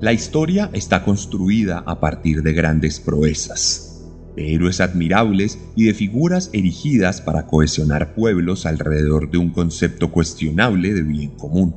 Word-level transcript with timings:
La 0.00 0.14
historia 0.14 0.70
está 0.72 1.04
construida 1.04 1.84
a 1.86 2.00
partir 2.00 2.42
de 2.42 2.54
grandes 2.54 2.98
proezas, 2.98 4.02
de 4.34 4.54
héroes 4.54 4.80
admirables 4.80 5.58
y 5.76 5.84
de 5.84 5.92
figuras 5.92 6.48
erigidas 6.54 7.20
para 7.20 7.46
cohesionar 7.46 8.14
pueblos 8.14 8.64
alrededor 8.64 9.30
de 9.30 9.36
un 9.36 9.50
concepto 9.50 10.10
cuestionable 10.10 10.94
de 10.94 11.02
bien 11.02 11.36
común. 11.36 11.76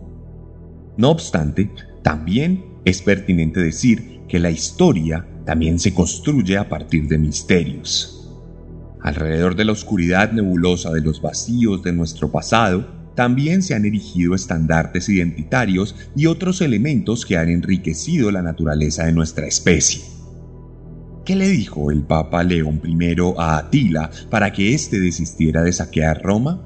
No 0.95 1.09
obstante, 1.09 1.69
también 2.01 2.63
es 2.85 3.01
pertinente 3.01 3.59
decir 3.59 4.21
que 4.29 4.39
la 4.39 4.51
historia 4.51 5.27
también 5.45 5.77
se 5.77 5.93
construye 5.93 6.57
a 6.57 6.69
partir 6.69 7.09
de 7.09 7.17
misterios. 7.17 8.31
Alrededor 9.01 9.57
de 9.57 9.65
la 9.65 9.73
oscuridad 9.73 10.31
nebulosa 10.31 10.91
de 10.91 11.01
los 11.01 11.21
vacíos 11.21 11.83
de 11.83 11.91
nuestro 11.91 12.31
pasado, 12.31 13.02
también 13.15 13.61
se 13.61 13.75
han 13.75 13.85
erigido 13.85 14.35
estandartes 14.35 15.09
identitarios 15.09 15.95
y 16.15 16.25
otros 16.25 16.61
elementos 16.61 17.25
que 17.25 17.37
han 17.37 17.49
enriquecido 17.49 18.31
la 18.31 18.41
naturaleza 18.41 19.05
de 19.05 19.13
nuestra 19.13 19.47
especie. 19.47 20.01
¿Qué 21.25 21.35
le 21.35 21.47
dijo 21.47 21.89
el 21.91 22.03
Papa 22.03 22.43
León 22.43 22.81
I 22.83 23.15
a 23.37 23.57
Atila 23.57 24.11
para 24.29 24.51
que 24.51 24.73
éste 24.73 24.99
desistiera 24.99 25.61
de 25.61 25.71
saquear 25.71 26.21
Roma? 26.21 26.61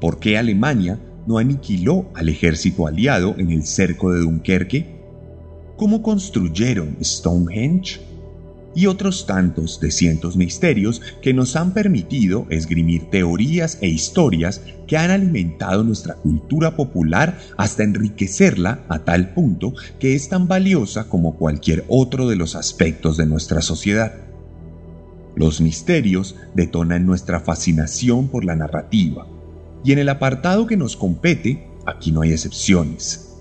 ¿Por 0.00 0.18
qué 0.18 0.36
Alemania 0.36 1.00
no 1.26 1.38
aniquiló 1.38 2.10
al 2.14 2.28
ejército 2.28 2.86
aliado 2.86 3.34
en 3.38 3.50
el 3.50 3.64
cerco 3.64 4.12
de 4.12 4.20
Dunkerque? 4.20 4.96
¿Cómo 5.76 6.02
construyeron 6.02 6.98
Stonehenge? 7.02 8.05
Y 8.76 8.86
otros 8.86 9.26
tantos 9.26 9.80
de 9.80 9.90
cientos 9.90 10.36
misterios 10.36 11.00
que 11.22 11.32
nos 11.32 11.56
han 11.56 11.72
permitido 11.72 12.46
esgrimir 12.50 13.08
teorías 13.10 13.78
e 13.80 13.88
historias 13.88 14.60
que 14.86 14.98
han 14.98 15.10
alimentado 15.10 15.82
nuestra 15.82 16.14
cultura 16.14 16.76
popular 16.76 17.38
hasta 17.56 17.84
enriquecerla 17.84 18.84
a 18.88 18.98
tal 18.98 19.32
punto 19.32 19.72
que 19.98 20.14
es 20.14 20.28
tan 20.28 20.46
valiosa 20.46 21.08
como 21.08 21.36
cualquier 21.36 21.86
otro 21.88 22.28
de 22.28 22.36
los 22.36 22.54
aspectos 22.54 23.16
de 23.16 23.24
nuestra 23.24 23.62
sociedad. 23.62 24.12
Los 25.34 25.62
misterios 25.62 26.36
detonan 26.54 27.06
nuestra 27.06 27.40
fascinación 27.40 28.28
por 28.28 28.44
la 28.44 28.56
narrativa, 28.56 29.26
y 29.84 29.92
en 29.92 30.00
el 30.00 30.10
apartado 30.10 30.66
que 30.66 30.76
nos 30.76 30.96
compete, 30.96 31.66
aquí 31.86 32.12
no 32.12 32.20
hay 32.20 32.32
excepciones. 32.32 33.34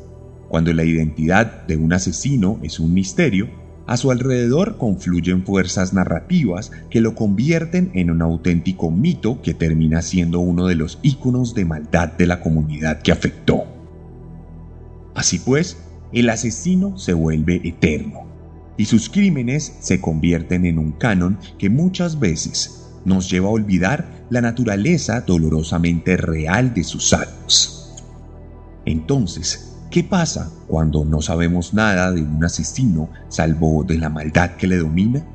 Cuando 0.48 0.72
la 0.72 0.86
identidad 0.86 1.66
de 1.68 1.76
un 1.76 1.92
asesino 1.92 2.60
es 2.64 2.80
un 2.80 2.94
misterio, 2.94 3.65
a 3.88 3.98
su 3.98 4.12
alrededor 4.12 4.78
confluyen 4.78 5.46
fuerzas 5.46 5.94
narrativas 5.94 6.72
que 6.90 7.02
lo 7.02 7.14
convierten 7.14 7.92
en 7.94 8.10
un 8.10 8.22
auténtico 8.22 8.90
mito 8.90 9.42
que 9.42 9.54
termina 9.54 10.02
siendo 10.02 10.40
uno 10.40 10.66
de 10.66 10.76
los 10.76 11.00
íconos 11.04 11.54
de 11.54 11.66
maldad 11.66 12.12
de 12.14 12.28
la 12.28 12.42
comunidad 12.42 13.02
que 13.02 13.12
afectó. 13.12 13.66
Así 15.14 15.40
pues, 15.40 15.78
el 16.12 16.30
asesino 16.30 16.98
se 16.98 17.14
vuelve 17.14 17.62
eterno 17.64 18.26
y 18.78 18.86
sus 18.86 19.10
crímenes 19.10 19.74
se 19.80 20.02
convierten 20.02 20.66
en 20.66 20.80
un 20.80 20.92
canon 20.92 21.38
que 21.58 21.70
muchas 21.70 22.20
veces 22.20 22.90
nos 23.06 23.30
lleva 23.30 23.48
a 23.48 23.52
olvidar 23.52 24.26
la 24.30 24.42
naturaleza 24.42 25.22
dolorosamente 25.22 26.18
real 26.18 26.74
de 26.74 26.84
sus 26.84 27.14
actos. 27.14 28.04
Entonces, 28.86 29.75
¿Qué 29.90 30.04
pasa 30.04 30.52
cuando 30.68 31.06
no 31.06 31.22
sabemos 31.22 31.74
nada 31.74 32.12
de 32.12 32.22
un 32.22 32.44
asesino 32.44 33.10
salvo 33.30 33.84
de 33.84 33.98
la 33.98 34.10
maldad 34.10 34.52
que 34.52 34.68
le 34.68 34.78
domina? 34.78 35.26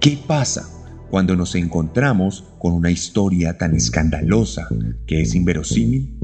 ¿Qué 0.00 0.18
pasa 0.26 0.68
cuando 1.10 1.34
nos 1.34 1.54
encontramos 1.54 2.44
con 2.58 2.72
una 2.72 2.90
historia 2.90 3.56
tan 3.56 3.74
escandalosa 3.74 4.68
que 5.06 5.22
es 5.22 5.34
inverosímil? 5.34 6.18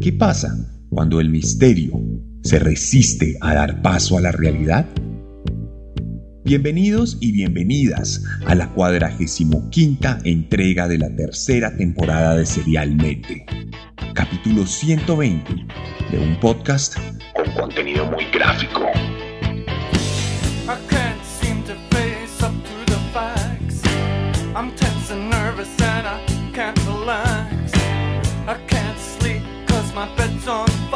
¿Qué 0.00 0.12
pasa 0.12 0.56
cuando 0.88 1.20
el 1.20 1.28
misterio 1.28 2.00
se 2.42 2.58
resiste 2.58 3.36
a 3.40 3.54
dar 3.54 3.82
paso 3.82 4.16
a 4.16 4.20
la 4.20 4.32
realidad? 4.32 4.86
Bienvenidos 6.48 7.18
y 7.20 7.32
bienvenidas 7.32 8.24
a 8.46 8.54
la 8.54 8.70
cuadragésimo 8.70 9.68
quinta 9.68 10.18
entrega 10.24 10.88
de 10.88 10.96
la 10.96 11.14
tercera 11.14 11.76
temporada 11.76 12.36
de 12.36 12.46
Serialmente, 12.46 13.44
capítulo 14.14 14.64
120 14.64 15.66
de 16.10 16.18
un 16.18 16.40
podcast 16.40 16.96
con 17.34 17.50
contenido 17.52 18.06
muy 18.06 18.24
gráfico. 18.32 18.88
Y 30.78 30.87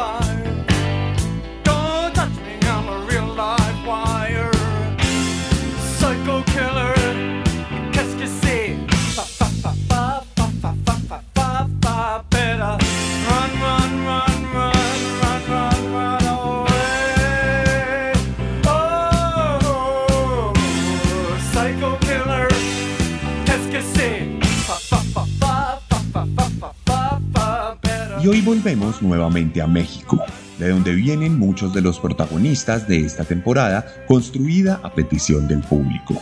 hoy 28.33 28.41
volvemos 28.41 28.99
nuevamente 29.03 29.61
a 29.61 29.67
México, 29.67 30.19
de 30.57 30.69
donde 30.69 30.95
vienen 30.95 31.37
muchos 31.37 31.71
de 31.71 31.81
los 31.81 31.99
protagonistas 31.99 32.87
de 32.87 33.05
esta 33.05 33.23
temporada 33.23 33.85
construida 34.07 34.79
a 34.81 34.91
petición 34.91 35.47
del 35.47 35.59
público. 35.59 36.19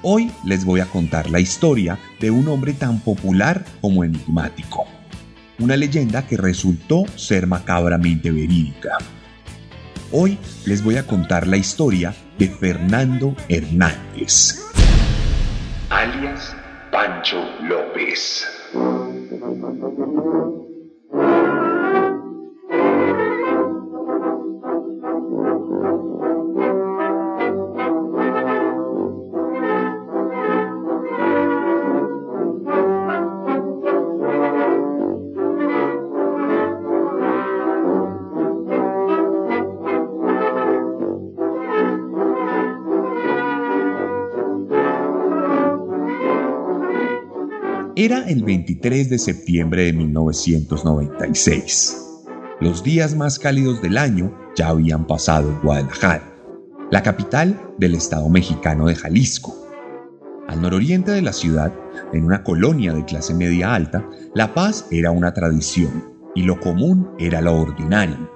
Hoy 0.00 0.32
les 0.46 0.64
voy 0.64 0.80
a 0.80 0.86
contar 0.86 1.28
la 1.28 1.40
historia 1.40 1.98
de 2.20 2.30
un 2.30 2.48
hombre 2.48 2.72
tan 2.72 3.00
popular 3.00 3.66
como 3.82 4.02
enigmático, 4.02 4.86
una 5.58 5.76
leyenda 5.76 6.26
que 6.26 6.38
resultó 6.38 7.04
ser 7.16 7.46
macabramente 7.46 8.30
verídica. 8.30 8.96
Hoy 10.10 10.38
les 10.64 10.82
voy 10.82 10.96
a 10.96 11.06
contar 11.06 11.46
la 11.46 11.58
historia 11.58 12.14
de 12.38 12.48
Fernando 12.48 13.36
Hernández, 13.50 14.58
alias 15.90 16.56
Pancho 16.90 17.44
López. 17.60 18.53
Era 48.04 48.28
el 48.28 48.44
23 48.44 49.08
de 49.08 49.18
septiembre 49.18 49.84
de 49.84 49.94
1996. 49.94 51.96
Los 52.60 52.84
días 52.84 53.16
más 53.16 53.38
cálidos 53.38 53.80
del 53.80 53.96
año 53.96 54.30
ya 54.54 54.68
habían 54.68 55.06
pasado 55.06 55.48
en 55.48 55.58
Guadalajara, 55.62 56.30
la 56.90 57.02
capital 57.02 57.58
del 57.78 57.94
estado 57.94 58.28
mexicano 58.28 58.88
de 58.88 58.94
Jalisco. 58.94 59.56
Al 60.48 60.60
nororiente 60.60 61.12
de 61.12 61.22
la 61.22 61.32
ciudad, 61.32 61.72
en 62.12 62.26
una 62.26 62.44
colonia 62.44 62.92
de 62.92 63.06
clase 63.06 63.32
media 63.32 63.74
alta, 63.74 64.06
la 64.34 64.52
paz 64.52 64.86
era 64.90 65.10
una 65.10 65.32
tradición 65.32 66.04
y 66.34 66.42
lo 66.42 66.60
común 66.60 67.08
era 67.18 67.40
lo 67.40 67.58
ordinario. 67.58 68.30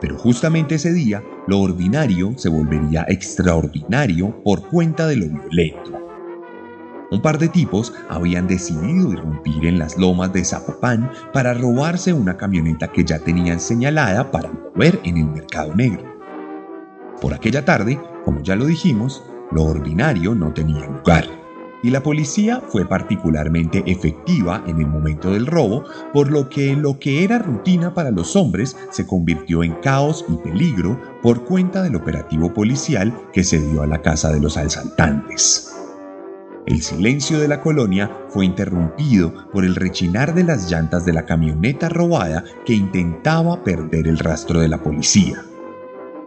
Pero 0.00 0.16
justamente 0.16 0.76
ese 0.76 0.94
día, 0.94 1.22
lo 1.46 1.60
ordinario 1.60 2.32
se 2.38 2.48
volvería 2.48 3.04
extraordinario 3.08 4.42
por 4.42 4.70
cuenta 4.70 5.06
de 5.06 5.16
lo 5.16 5.28
violento. 5.28 6.05
Un 7.10 7.22
par 7.22 7.38
de 7.38 7.48
tipos 7.48 7.92
habían 8.08 8.48
decidido 8.48 9.12
irrumpir 9.12 9.66
en 9.66 9.78
las 9.78 9.96
lomas 9.96 10.32
de 10.32 10.44
Zapopan 10.44 11.10
para 11.32 11.54
robarse 11.54 12.12
una 12.12 12.36
camioneta 12.36 12.88
que 12.88 13.04
ya 13.04 13.20
tenían 13.20 13.60
señalada 13.60 14.30
para 14.30 14.50
mover 14.50 15.00
en 15.04 15.18
el 15.18 15.26
mercado 15.26 15.74
negro. 15.74 16.04
Por 17.20 17.32
aquella 17.32 17.64
tarde, 17.64 18.00
como 18.24 18.42
ya 18.42 18.56
lo 18.56 18.66
dijimos, 18.66 19.22
lo 19.52 19.64
ordinario 19.64 20.34
no 20.34 20.52
tenía 20.52 20.86
lugar 20.86 21.26
y 21.82 21.90
la 21.90 22.02
policía 22.02 22.62
fue 22.66 22.84
particularmente 22.84 23.84
efectiva 23.86 24.64
en 24.66 24.80
el 24.80 24.88
momento 24.88 25.30
del 25.30 25.46
robo, 25.46 25.84
por 26.12 26.32
lo 26.32 26.48
que 26.48 26.74
lo 26.74 26.98
que 26.98 27.22
era 27.22 27.38
rutina 27.38 27.94
para 27.94 28.10
los 28.10 28.34
hombres 28.34 28.76
se 28.90 29.06
convirtió 29.06 29.62
en 29.62 29.74
caos 29.74 30.24
y 30.28 30.34
peligro 30.36 31.00
por 31.22 31.44
cuenta 31.44 31.82
del 31.82 31.94
operativo 31.94 32.52
policial 32.52 33.14
que 33.32 33.44
se 33.44 33.60
dio 33.60 33.82
a 33.82 33.86
la 33.86 34.02
casa 34.02 34.32
de 34.32 34.40
los 34.40 34.56
asaltantes. 34.56 35.85
El 36.66 36.82
silencio 36.82 37.38
de 37.38 37.46
la 37.46 37.60
colonia 37.60 38.10
fue 38.28 38.44
interrumpido 38.44 39.32
por 39.52 39.64
el 39.64 39.76
rechinar 39.76 40.34
de 40.34 40.42
las 40.42 40.68
llantas 40.68 41.04
de 41.04 41.12
la 41.12 41.24
camioneta 41.24 41.88
robada 41.88 42.42
que 42.64 42.74
intentaba 42.74 43.62
perder 43.62 44.08
el 44.08 44.18
rastro 44.18 44.58
de 44.58 44.66
la 44.66 44.82
policía. 44.82 45.44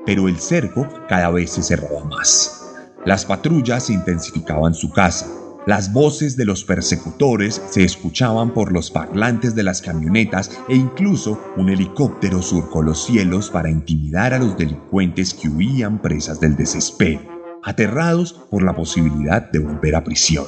Pero 0.05 0.29
el 0.29 0.39
cerco 0.39 0.87
cada 1.09 1.29
vez 1.29 1.51
se 1.51 1.61
cerraba 1.61 2.05
más. 2.05 2.73
Las 3.05 3.25
patrullas 3.25 3.89
intensificaban 3.89 4.73
su 4.73 4.91
caza. 4.91 5.27
Las 5.65 5.91
voces 5.91 6.37
de 6.37 6.45
los 6.45 6.63
persecutores 6.63 7.61
se 7.69 7.83
escuchaban 7.83 8.53
por 8.53 8.71
los 8.71 8.91
parlantes 8.91 9.55
de 9.55 9.63
las 9.63 9.81
camionetas 9.81 10.51
e 10.69 10.75
incluso 10.75 11.37
un 11.57 11.69
helicóptero 11.69 12.41
surcó 12.41 12.81
los 12.81 13.03
cielos 13.05 13.49
para 13.49 13.69
intimidar 13.69 14.33
a 14.33 14.39
los 14.39 14.57
delincuentes 14.57 15.33
que 15.33 15.49
huían 15.49 16.01
presas 16.01 16.39
del 16.39 16.55
desespero, 16.55 17.38
aterrados 17.63 18.33
por 18.49 18.63
la 18.63 18.75
posibilidad 18.75 19.51
de 19.51 19.59
volver 19.59 19.95
a 19.95 20.03
prisión. 20.03 20.45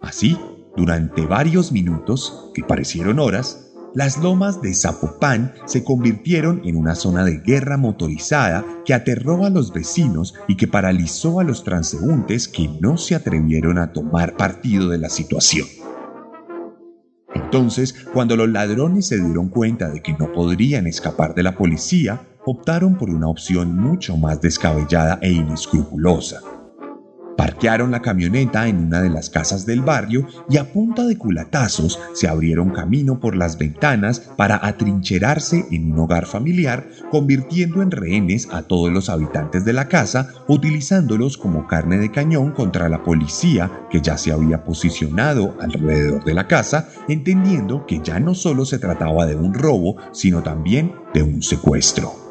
Así, 0.00 0.38
durante 0.76 1.26
varios 1.26 1.72
minutos, 1.72 2.50
que 2.54 2.62
parecieron 2.62 3.18
horas, 3.18 3.68
las 3.94 4.18
lomas 4.18 4.60
de 4.60 4.74
Zapopan 4.74 5.54
se 5.64 5.82
convirtieron 5.82 6.60
en 6.64 6.76
una 6.76 6.94
zona 6.94 7.24
de 7.24 7.38
guerra 7.38 7.76
motorizada 7.78 8.64
que 8.84 8.94
aterró 8.94 9.44
a 9.44 9.50
los 9.50 9.72
vecinos 9.72 10.34
y 10.46 10.56
que 10.56 10.68
paralizó 10.68 11.40
a 11.40 11.44
los 11.44 11.64
transeúntes 11.64 12.48
que 12.48 12.68
no 12.80 12.96
se 12.96 13.14
atrevieron 13.14 13.78
a 13.78 13.92
tomar 13.92 14.36
partido 14.36 14.88
de 14.88 14.98
la 14.98 15.08
situación. 15.08 15.66
Entonces, 17.34 17.94
cuando 18.12 18.36
los 18.36 18.48
ladrones 18.48 19.06
se 19.06 19.22
dieron 19.22 19.48
cuenta 19.48 19.88
de 19.88 20.02
que 20.02 20.12
no 20.12 20.32
podrían 20.32 20.86
escapar 20.86 21.34
de 21.34 21.42
la 21.42 21.56
policía, 21.56 22.20
optaron 22.50 22.96
por 22.96 23.10
una 23.10 23.28
opción 23.28 23.76
mucho 23.76 24.16
más 24.16 24.40
descabellada 24.40 25.18
e 25.20 25.30
inescrupulosa 25.30 26.40
Parquearon 27.38 27.92
la 27.92 28.02
camioneta 28.02 28.66
en 28.66 28.78
una 28.78 29.00
de 29.00 29.10
las 29.10 29.30
casas 29.30 29.64
del 29.64 29.80
barrio 29.80 30.26
y 30.50 30.56
a 30.56 30.72
punta 30.72 31.04
de 31.04 31.16
culatazos 31.16 32.00
se 32.12 32.26
abrieron 32.26 32.70
camino 32.70 33.20
por 33.20 33.36
las 33.36 33.56
ventanas 33.56 34.18
para 34.36 34.58
atrincherarse 34.66 35.64
en 35.70 35.92
un 35.92 36.00
hogar 36.00 36.26
familiar, 36.26 36.88
convirtiendo 37.12 37.80
en 37.80 37.92
rehenes 37.92 38.48
a 38.50 38.62
todos 38.62 38.92
los 38.92 39.08
habitantes 39.08 39.64
de 39.64 39.72
la 39.72 39.86
casa, 39.86 40.30
utilizándolos 40.48 41.38
como 41.38 41.68
carne 41.68 41.98
de 41.98 42.10
cañón 42.10 42.50
contra 42.50 42.88
la 42.88 43.04
policía 43.04 43.70
que 43.88 44.00
ya 44.00 44.18
se 44.18 44.32
había 44.32 44.64
posicionado 44.64 45.56
alrededor 45.60 46.24
de 46.24 46.34
la 46.34 46.48
casa, 46.48 46.88
entendiendo 47.06 47.86
que 47.86 48.00
ya 48.02 48.18
no 48.18 48.34
solo 48.34 48.64
se 48.64 48.80
trataba 48.80 49.26
de 49.26 49.36
un 49.36 49.54
robo, 49.54 49.94
sino 50.10 50.42
también 50.42 50.92
de 51.14 51.22
un 51.22 51.40
secuestro. 51.40 52.27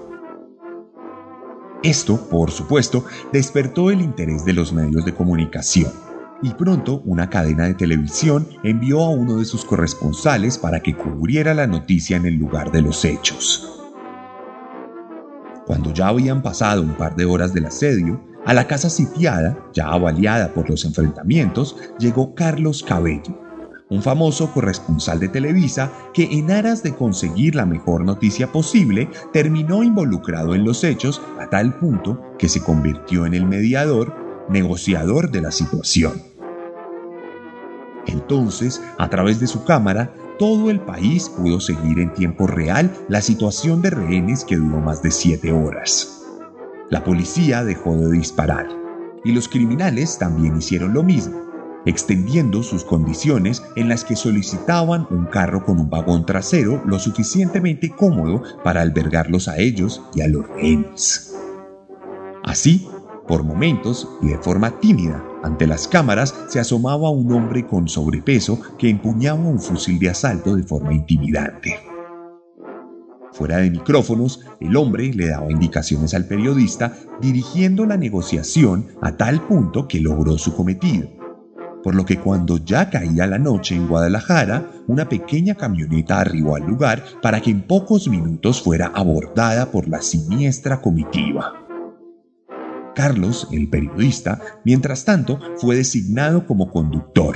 Esto, 1.83 2.27
por 2.29 2.51
supuesto, 2.51 3.05
despertó 3.31 3.91
el 3.91 4.01
interés 4.01 4.43
de 4.45 4.53
los 4.53 4.73
medios 4.73 5.05
de 5.05 5.13
comunicación 5.13 5.91
y 6.41 6.51
pronto 6.51 7.01
una 7.05 7.29
cadena 7.29 7.65
de 7.65 7.73
televisión 7.73 8.47
envió 8.63 9.01
a 9.03 9.09
uno 9.09 9.37
de 9.37 9.45
sus 9.45 9.65
corresponsales 9.65 10.57
para 10.57 10.81
que 10.81 10.95
cubriera 10.95 11.53
la 11.53 11.67
noticia 11.67 12.17
en 12.17 12.25
el 12.25 12.35
lugar 12.35 12.71
de 12.71 12.81
los 12.81 13.05
hechos. 13.05 13.67
Cuando 15.65 15.93
ya 15.93 16.07
habían 16.07 16.41
pasado 16.41 16.81
un 16.81 16.95
par 16.95 17.15
de 17.15 17.25
horas 17.25 17.53
del 17.53 17.65
asedio, 17.65 18.21
a 18.45 18.53
la 18.53 18.67
casa 18.67 18.89
sitiada, 18.89 19.57
ya 19.73 19.87
avaliada 19.87 20.53
por 20.53 20.69
los 20.69 20.85
enfrentamientos, 20.85 21.75
llegó 21.99 22.33
Carlos 22.33 22.81
Cabello, 22.81 23.37
un 23.89 24.01
famoso 24.01 24.51
corresponsal 24.51 25.19
de 25.19 25.29
Televisa 25.29 25.91
que 26.13 26.23
en 26.23 26.51
aras 26.51 26.83
de 26.83 26.93
conseguir 26.93 27.55
la 27.55 27.65
mejor 27.65 28.03
noticia 28.03 28.51
posible 28.51 29.09
terminó 29.31 29.83
involucrado 29.83 30.55
en 30.55 30.65
los 30.65 30.83
hechos 30.83 31.21
a 31.39 31.49
tal 31.49 31.77
punto 31.79 32.21
que 32.37 32.49
se 32.49 32.61
convirtió 32.61 33.25
en 33.25 33.33
el 33.33 33.45
mediador, 33.45 34.13
negociador 34.49 35.31
de 35.31 35.41
la 35.41 35.51
situación. 35.51 36.21
Entonces, 38.07 38.81
a 38.97 39.09
través 39.09 39.39
de 39.39 39.47
su 39.47 39.63
cámara, 39.63 40.13
todo 40.39 40.69
el 40.69 40.79
país 40.79 41.29
pudo 41.29 41.59
seguir 41.59 41.99
en 41.99 42.13
tiempo 42.13 42.47
real 42.47 42.91
la 43.09 43.21
situación 43.21 43.81
de 43.81 43.89
rehenes 43.89 44.45
que 44.45 44.55
duró 44.55 44.79
más 44.79 45.01
de 45.01 45.11
siete 45.11 45.51
horas. 45.51 46.25
La 46.89 47.03
policía 47.03 47.63
dejó 47.63 47.97
de 47.97 48.11
disparar 48.11 48.67
y 49.25 49.31
los 49.31 49.49
criminales 49.49 50.17
también 50.17 50.57
hicieron 50.57 50.93
lo 50.93 51.03
mismo 51.03 51.46
extendiendo 51.87 52.63
sus 52.63 52.83
condiciones 52.83 53.63
en 53.77 53.87
las 53.87 54.03
que 54.03 54.17
solicitaban 54.17 55.07
un 55.09 55.25
carro 55.25 55.63
con 55.63 55.79
un 55.79 55.89
vagón 55.89 56.25
trasero 56.25 56.83
lo 56.85 56.99
suficientemente 56.99 57.89
cómodo 57.89 58.43
para 58.63 58.81
albergarlos 58.81 59.47
a 59.47 59.57
ellos 59.57 60.01
y 60.13 60.21
a 60.21 60.27
los 60.27 60.47
rehenes. 60.49 61.33
Así, 62.43 62.87
por 63.25 63.43
momentos 63.43 64.07
y 64.21 64.27
de 64.27 64.37
forma 64.37 64.79
tímida, 64.81 65.23
ante 65.43 65.65
las 65.65 65.87
cámaras 65.87 66.35
se 66.49 66.59
asomaba 66.59 67.09
un 67.09 67.31
hombre 67.31 67.65
con 67.65 67.87
sobrepeso 67.87 68.59
que 68.77 68.89
empuñaba 68.89 69.39
un 69.39 69.59
fusil 69.59 69.97
de 69.97 70.09
asalto 70.09 70.55
de 70.55 70.63
forma 70.63 70.93
intimidante. 70.93 71.79
Fuera 73.31 73.57
de 73.57 73.69
micrófonos, 73.69 74.41
el 74.59 74.75
hombre 74.75 75.13
le 75.13 75.27
daba 75.27 75.51
indicaciones 75.51 76.13
al 76.13 76.25
periodista 76.25 76.97
dirigiendo 77.21 77.85
la 77.85 77.95
negociación 77.95 78.87
a 79.01 79.15
tal 79.15 79.41
punto 79.47 79.87
que 79.87 80.01
logró 80.01 80.37
su 80.37 80.53
cometido 80.53 81.16
por 81.83 81.95
lo 81.95 82.05
que 82.05 82.19
cuando 82.19 82.57
ya 82.57 82.89
caía 82.89 83.27
la 83.27 83.39
noche 83.39 83.75
en 83.75 83.87
Guadalajara, 83.87 84.69
una 84.87 85.07
pequeña 85.07 85.55
camioneta 85.55 86.19
arribó 86.19 86.55
al 86.55 86.63
lugar 86.63 87.03
para 87.21 87.41
que 87.41 87.51
en 87.51 87.61
pocos 87.61 88.07
minutos 88.07 88.61
fuera 88.61 88.87
abordada 88.87 89.71
por 89.71 89.87
la 89.87 90.01
siniestra 90.01 90.81
comitiva. 90.81 91.53
Carlos, 92.95 93.47
el 93.51 93.69
periodista, 93.69 94.41
mientras 94.65 95.05
tanto, 95.05 95.39
fue 95.57 95.75
designado 95.75 96.47
como 96.47 96.71
conductor, 96.71 97.35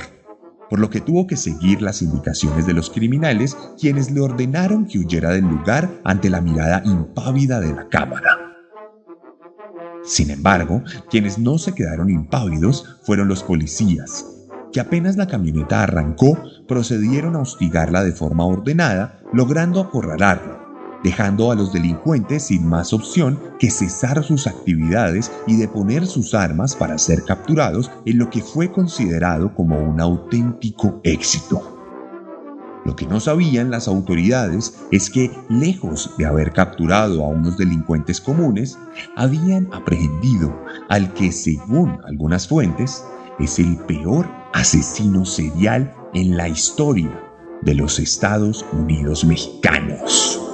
por 0.68 0.80
lo 0.80 0.90
que 0.90 1.00
tuvo 1.00 1.26
que 1.26 1.36
seguir 1.36 1.82
las 1.82 2.02
indicaciones 2.02 2.66
de 2.66 2.72
los 2.72 2.90
criminales, 2.90 3.56
quienes 3.78 4.10
le 4.10 4.20
ordenaron 4.20 4.86
que 4.86 4.98
huyera 4.98 5.30
del 5.30 5.44
lugar 5.44 5.88
ante 6.02 6.30
la 6.30 6.40
mirada 6.40 6.82
impávida 6.84 7.60
de 7.60 7.74
la 7.74 7.88
cámara. 7.88 8.38
Sin 10.04 10.30
embargo, 10.30 10.82
quienes 11.10 11.38
no 11.38 11.58
se 11.58 11.74
quedaron 11.74 12.10
impávidos 12.10 12.98
fueron 13.04 13.28
los 13.28 13.44
policías, 13.44 14.26
que 14.72 14.80
apenas 14.80 15.16
la 15.16 15.26
camioneta 15.26 15.82
arrancó, 15.82 16.38
procedieron 16.66 17.36
a 17.36 17.40
hostigarla 17.40 18.02
de 18.02 18.12
forma 18.12 18.44
ordenada, 18.46 19.20
logrando 19.32 19.80
acorralarla, 19.80 20.58
dejando 21.04 21.50
a 21.50 21.54
los 21.54 21.72
delincuentes 21.72 22.46
sin 22.46 22.66
más 22.66 22.92
opción 22.92 23.38
que 23.58 23.70
cesar 23.70 24.22
sus 24.24 24.46
actividades 24.46 25.30
y 25.46 25.56
deponer 25.56 26.06
sus 26.06 26.34
armas 26.34 26.74
para 26.74 26.98
ser 26.98 27.24
capturados 27.24 27.90
en 28.06 28.18
lo 28.18 28.30
que 28.30 28.42
fue 28.42 28.72
considerado 28.72 29.54
como 29.54 29.78
un 29.78 30.00
auténtico 30.00 31.00
éxito. 31.04 31.78
Lo 32.84 32.96
que 32.96 33.06
no 33.06 33.20
sabían 33.20 33.70
las 33.70 33.86
autoridades 33.86 34.76
es 34.90 35.08
que, 35.08 35.30
lejos 35.48 36.10
de 36.18 36.26
haber 36.26 36.52
capturado 36.52 37.24
a 37.24 37.28
unos 37.28 37.56
delincuentes 37.56 38.20
comunes, 38.20 38.76
habían 39.14 39.68
aprehendido 39.72 40.52
al 40.88 41.12
que, 41.14 41.30
según 41.30 41.98
algunas 42.04 42.48
fuentes, 42.48 43.04
es 43.38 43.60
el 43.60 43.76
peor 43.86 44.41
asesino 44.52 45.24
serial 45.24 45.94
en 46.14 46.36
la 46.36 46.48
historia 46.48 47.10
de 47.62 47.74
los 47.74 47.98
Estados 47.98 48.64
Unidos 48.72 49.24
mexicanos. 49.24 50.51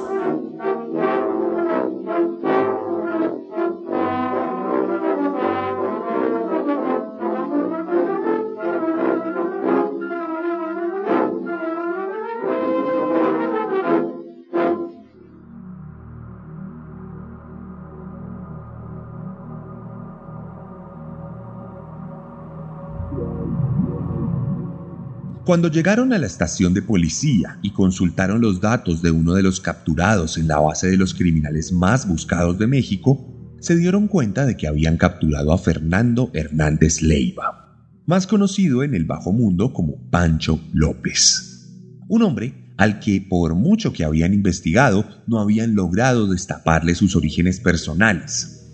Cuando 25.48 25.70
llegaron 25.70 26.12
a 26.12 26.18
la 26.18 26.26
estación 26.26 26.74
de 26.74 26.82
policía 26.82 27.58
y 27.62 27.70
consultaron 27.70 28.42
los 28.42 28.60
datos 28.60 29.00
de 29.00 29.10
uno 29.10 29.32
de 29.32 29.42
los 29.42 29.62
capturados 29.62 30.36
en 30.36 30.46
la 30.46 30.60
base 30.60 30.88
de 30.88 30.98
los 30.98 31.14
criminales 31.14 31.72
más 31.72 32.06
buscados 32.06 32.58
de 32.58 32.66
México, 32.66 33.56
se 33.58 33.74
dieron 33.74 34.08
cuenta 34.08 34.44
de 34.44 34.58
que 34.58 34.68
habían 34.68 34.98
capturado 34.98 35.54
a 35.54 35.56
Fernando 35.56 36.30
Hernández 36.34 37.00
Leiva, 37.00 37.78
más 38.04 38.26
conocido 38.26 38.82
en 38.82 38.94
el 38.94 39.06
bajo 39.06 39.32
mundo 39.32 39.72
como 39.72 40.10
Pancho 40.10 40.60
López. 40.74 41.66
Un 42.08 42.24
hombre 42.24 42.74
al 42.76 43.00
que 43.00 43.22
por 43.22 43.54
mucho 43.54 43.94
que 43.94 44.04
habían 44.04 44.34
investigado 44.34 45.06
no 45.26 45.40
habían 45.40 45.74
logrado 45.74 46.26
destaparle 46.26 46.94
sus 46.94 47.16
orígenes 47.16 47.58
personales. 47.58 48.66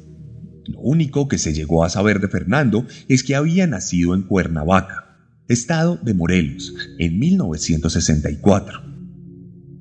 Lo 0.67 0.81
único 0.81 1.29
que 1.29 1.39
se 1.39 1.55
llegó 1.55 1.85
a 1.85 1.89
saber 1.89 2.19
de 2.19 2.27
Fernando 2.27 2.85
es 3.07 3.23
que 3.23 3.37
había 3.37 3.69
nacido 3.69 4.13
en 4.13 4.23
Cuernavaca, 4.23 5.04
estado 5.49 5.99
de 6.03 6.15
Morelos, 6.15 6.75
en 6.99 7.19
1964. 7.19 8.83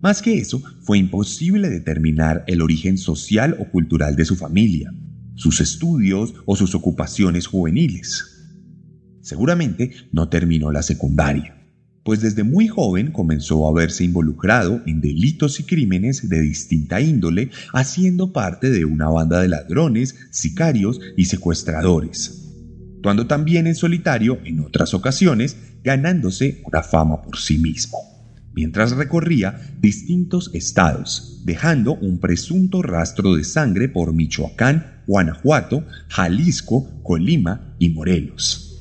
Más 0.01 0.22
que 0.22 0.38
eso, 0.38 0.62
fue 0.82 0.98
imposible 0.98 1.70
determinar 1.70 2.43
el 2.48 2.62
origen 2.62 2.98
social 2.98 3.55
o 3.60 3.72
cultural 3.72 4.17
de 4.17 4.25
su 4.25 4.36
familia, 4.36 4.93
sus 5.36 5.62
estudios 5.62 6.34
o 6.46 6.58
sus 6.58 6.75
ocupaciones 6.75 7.48
juveniles. 7.48 8.25
Seguramente 9.22 9.91
no 10.12 10.27
terminó 10.27 10.72
la 10.72 10.84
secundaria, 10.84 11.55
pues 12.03 12.20
desde 12.20 12.43
muy 12.43 12.67
joven 12.67 13.13
comenzó 13.13 13.65
a 13.65 13.74
verse 13.74 14.03
involucrado 14.03 14.82
en 14.86 15.00
delitos 15.00 15.62
y 15.62 15.63
crímenes 15.63 16.27
de 16.27 16.41
distinta 16.41 17.00
índole, 17.00 17.50
haciendo 17.72 18.34
parte 18.34 18.70
de 18.70 18.84
una 18.84 19.08
banda 19.08 19.39
de 19.39 19.48
ladrones, 19.48 20.15
sicarios 20.32 21.00
y 21.15 21.25
secuestradores, 21.25 22.42
actuando 23.03 23.27
también 23.27 23.67
en 23.67 23.75
solitario 23.75 24.39
en 24.45 24.62
otras 24.62 24.93
ocasiones, 24.93 25.57
ganándose 25.83 26.62
una 26.63 26.81
fama 26.81 27.22
por 27.22 27.38
sí 27.38 27.57
mismo 27.57 27.98
mientras 28.55 28.91
recorría 28.91 29.60
distintos 29.81 30.51
estados, 30.53 31.41
dejando 31.43 31.95
un 31.95 32.19
presunto 32.19 32.83
rastro 32.83 33.33
de 33.33 33.43
sangre 33.43 33.89
por 33.89 34.13
Michoacán, 34.13 35.01
Guanajuato, 35.07 35.83
Jalisco, 36.07 36.88
Colima 37.01 37.75
y 37.79 37.89
Morelos. 37.89 38.79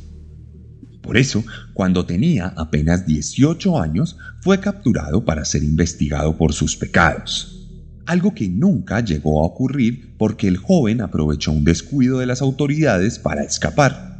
Por 1.00 1.16
eso, 1.16 1.42
cuando 1.72 2.04
tenía 2.04 2.48
apenas 2.48 3.06
18 3.06 3.80
años, 3.80 4.18
fue 4.42 4.60
capturado 4.60 5.24
para 5.24 5.46
ser 5.46 5.64
investigado 5.64 6.36
por 6.36 6.52
sus 6.52 6.76
pecados. 6.76 7.70
Algo 8.04 8.34
que 8.34 8.50
nunca 8.50 9.00
llegó 9.00 9.42
a 9.42 9.46
ocurrir 9.46 10.14
porque 10.18 10.48
el 10.48 10.58
joven 10.58 11.00
aprovechó 11.00 11.50
un 11.50 11.64
descuido 11.64 12.18
de 12.18 12.26
las 12.26 12.42
autoridades 12.42 13.18
para 13.18 13.42
escapar 13.42 14.11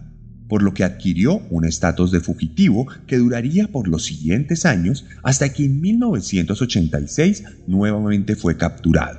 por 0.53 0.63
lo 0.63 0.75
que 0.75 0.85
adquirió 0.85 1.39
un 1.49 1.65
estatus 1.65 2.11
de 2.11 2.21
fugitivo 2.21 2.87
que 3.07 3.17
duraría 3.17 3.69
por 3.69 3.89
los 3.89 4.05
siguientes 4.05 4.67
años 4.67 5.07
hasta 5.23 5.51
que 5.51 5.65
en 5.65 5.81
1986 5.81 7.45
nuevamente 7.67 8.37
fue 8.37 8.59
capturado. 8.59 9.19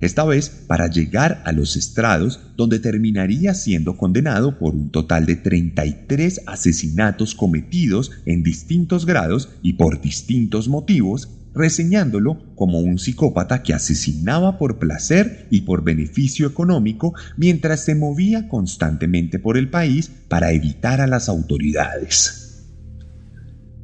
Esta 0.00 0.24
vez 0.24 0.48
para 0.48 0.86
llegar 0.86 1.42
a 1.44 1.52
los 1.52 1.76
estrados 1.76 2.40
donde 2.56 2.78
terminaría 2.78 3.52
siendo 3.52 3.98
condenado 3.98 4.58
por 4.58 4.74
un 4.74 4.90
total 4.90 5.26
de 5.26 5.36
33 5.36 6.40
asesinatos 6.46 7.34
cometidos 7.34 8.10
en 8.24 8.42
distintos 8.42 9.04
grados 9.04 9.50
y 9.60 9.74
por 9.74 10.00
distintos 10.00 10.68
motivos 10.68 11.28
reseñándolo 11.54 12.54
como 12.54 12.80
un 12.80 12.98
psicópata 12.98 13.62
que 13.62 13.74
asesinaba 13.74 14.58
por 14.58 14.78
placer 14.78 15.46
y 15.50 15.62
por 15.62 15.84
beneficio 15.84 16.46
económico 16.46 17.14
mientras 17.36 17.84
se 17.84 17.94
movía 17.94 18.48
constantemente 18.48 19.38
por 19.38 19.56
el 19.56 19.70
país 19.70 20.10
para 20.28 20.52
evitar 20.52 21.00
a 21.00 21.06
las 21.06 21.28
autoridades. 21.28 22.64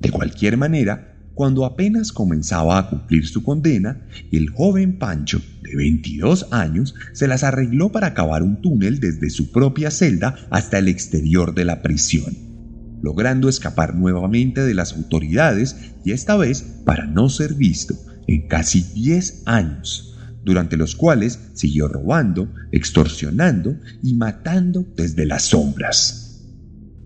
De 0.01 0.11
cualquier 0.11 0.57
manera, 0.57 1.17
cuando 1.35 1.65
apenas 1.65 2.13
comenzaba 2.13 2.79
a 2.79 2.89
cumplir 2.89 3.27
su 3.27 3.45
condena, 3.45 4.09
el 4.33 4.51
joven 4.51 4.99
Pancho, 4.99 5.41
de 5.63 5.77
22 5.77 6.49
años, 6.51 6.95
se 7.13 7.29
las 7.29 7.45
arregló 7.45 7.93
para 7.93 8.15
cavar 8.15 8.43
un 8.43 8.61
túnel 8.61 8.99
desde 8.99 9.31
su 9.31 9.53
propia 9.53 9.91
celda 9.91 10.35
hasta 10.51 10.79
el 10.79 10.89
exterior 10.89 11.55
de 11.55 11.65
la 11.65 11.83
prisión 11.83 12.48
logrando 13.03 13.49
escapar 13.49 13.95
nuevamente 13.95 14.63
de 14.63 14.75
las 14.75 14.93
autoridades 14.93 15.77
y 16.05 16.13
esta 16.13 16.37
vez 16.37 16.63
para 16.85 17.07
no 17.07 17.29
ser 17.29 17.55
visto 17.55 17.95
en 18.27 18.47
casi 18.47 18.83
10 18.83 19.43
años, 19.47 20.17
durante 20.45 20.77
los 20.77 20.95
cuales 20.95 21.39
siguió 21.55 21.89
robando, 21.89 22.53
extorsionando 22.73 23.77
y 24.03 24.15
matando 24.15 24.87
desde 24.97 25.27
las 25.27 25.45
sombras. 25.45 26.47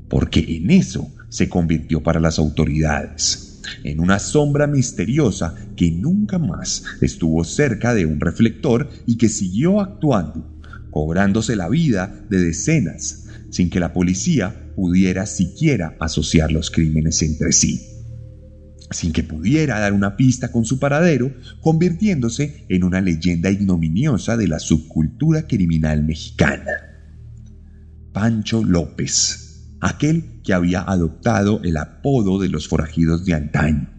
Porque 0.09 0.57
en 0.57 0.71
eso 0.71 1.11
se 1.29 1.49
convirtió 1.49 2.03
para 2.03 2.21
las 2.21 2.39
autoridades, 2.39 3.61
en 3.85 4.01
una 4.01 4.19
sombra 4.19 4.67
misteriosa 4.67 5.55
que 5.77 5.91
nunca 5.91 6.39
más 6.39 6.85
estuvo 7.01 7.45
cerca 7.45 7.95
de 7.95 8.05
un 8.05 8.21
reflector 8.21 8.89
y 9.07 9.17
que 9.17 9.29
siguió 9.29 9.81
actuando, 9.81 10.59
cobrándose 10.91 11.57
la 11.57 11.69
vida 11.69 12.15
de 12.29 12.39
decenas, 12.39 13.29
sin 13.51 13.71
que 13.71 13.81
la 13.81 13.93
policía 13.93 14.62
pudiera 14.75 15.27
siquiera 15.27 15.97
asociar 16.01 16.53
los 16.53 16.71
crímenes 16.71 17.23
entre 17.23 17.53
sí, 17.53 17.81
sin 18.91 19.13
que 19.13 19.23
pudiera 19.23 19.79
dar 19.79 19.93
una 19.93 20.17
pista 20.17 20.51
con 20.51 20.65
su 20.65 20.79
paradero, 20.79 21.33
convirtiéndose 21.61 22.65
en 22.69 22.85
una 22.85 23.01
leyenda 23.01 23.51
ignominiosa 23.51 24.37
de 24.37 24.49
la 24.49 24.59
subcultura 24.59 25.47
criminal 25.47 26.05
mexicana. 26.05 26.73
Pancho 28.13 28.63
López, 28.63 29.69
aquel 29.81 30.43
que 30.43 30.53
había 30.53 30.83
adoptado 30.83 31.61
el 31.65 31.77
apodo 31.77 32.39
de 32.39 32.49
los 32.49 32.69
forajidos 32.69 33.25
de 33.25 33.35
antaño, 33.35 33.92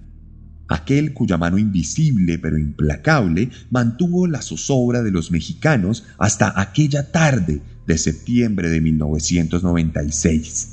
aquel 0.68 1.14
cuya 1.14 1.38
mano 1.38 1.58
invisible 1.58 2.40
pero 2.40 2.58
implacable 2.58 3.50
mantuvo 3.70 4.28
la 4.28 4.42
zozobra 4.42 5.04
de 5.04 5.12
los 5.12 5.32
mexicanos 5.32 6.06
hasta 6.18 6.60
aquella 6.60 7.12
tarde 7.12 7.62
de 7.86 7.98
septiembre 7.98 8.70
de 8.70 8.82
1996, 8.82 10.70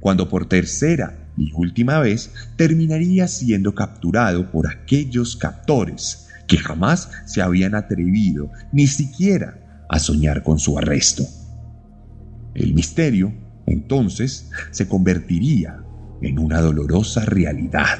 cuando 0.00 0.28
por 0.28 0.46
tercera 0.46 1.30
y 1.36 1.50
última 1.54 1.98
vez 1.98 2.30
terminaría 2.56 3.26
siendo 3.28 3.74
capturado 3.74 4.50
por 4.50 4.68
aquellos 4.68 5.36
captores 5.36 6.28
que 6.46 6.58
jamás 6.58 7.10
se 7.26 7.40
habían 7.42 7.74
atrevido 7.74 8.50
ni 8.72 8.86
siquiera 8.86 9.84
a 9.88 9.98
soñar 9.98 10.42
con 10.42 10.58
su 10.58 10.78
arresto. 10.78 11.24
El 12.54 12.74
misterio, 12.74 13.32
entonces, 13.66 14.50
se 14.70 14.86
convertiría 14.86 15.82
en 16.20 16.38
una 16.38 16.60
dolorosa 16.60 17.24
realidad. 17.24 17.98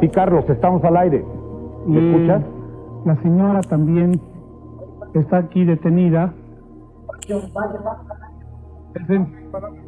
Sí, 0.00 0.08
Carlos, 0.08 0.44
estamos 0.48 0.82
al 0.84 0.96
aire. 0.96 1.24
¿Me 1.86 2.00
Mm, 2.00 2.06
escuchas? 2.14 2.42
La 3.04 3.16
señora 3.22 3.60
también 3.62 4.20
está 5.14 5.38
aquí 5.38 5.64
detenida. 5.64 6.32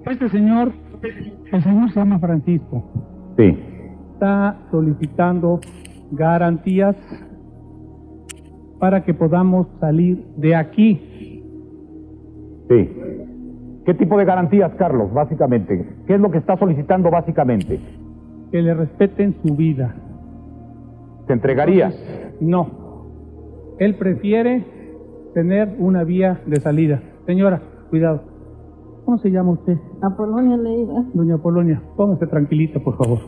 Este 0.07 0.29
señor, 0.29 0.73
el 1.53 1.63
señor 1.63 1.91
se 1.91 2.01
llama 2.01 2.19
Francisco. 2.19 2.83
Sí. 3.37 3.59
Está 4.15 4.57
solicitando 4.71 5.61
garantías 6.13 6.97
para 8.79 9.05
que 9.05 9.15
podamos 9.15 9.67
salir 9.81 10.27
de 10.37 10.55
aquí. 10.57 11.43
Sí. 12.69 12.97
¿Qué 13.87 13.95
tipo 13.95 14.19
de 14.19 14.25
garantías, 14.25 14.73
Carlos, 14.75 15.13
básicamente? 15.13 15.87
¿Qué 16.07 16.15
es 16.15 16.21
lo 16.21 16.31
que 16.31 16.39
está 16.39 16.57
solicitando 16.59 17.11
básicamente? 17.11 17.81
Que 18.51 18.63
le 18.63 18.75
respeten 18.75 19.37
su 19.43 19.55
vida. 19.55 19.95
¿Se 21.27 21.33
entregaría? 21.33 21.93
No. 22.41 22.67
Él 23.79 23.95
prefiere 23.97 24.65
tener 25.35 25.77
una 25.79 26.05
vía 26.05 26.41
de 26.47 26.61
salida. 26.61 27.01
Señora, 27.27 27.63
cuidado. 27.91 28.23
¿Cómo 29.05 29.19
se 29.19 29.31
llama 29.31 29.53
usted? 29.53 29.79
Apolonia 30.03 30.57
Leiva. 30.57 31.05
Doña 31.15 31.39
Polonia, 31.39 31.81
póngase 31.97 32.27
tranquilita, 32.27 32.81
por 32.81 32.97
favor. 32.97 33.19